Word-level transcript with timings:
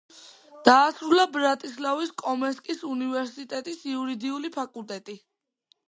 დაასრულა 0.67 1.25
ბრატისლავის 1.35 2.15
კომენსკის 2.23 2.83
უნივერსიტეტის 2.95 3.87
იურიდიული 3.95 4.55
ფაკულტეტი. 4.61 5.21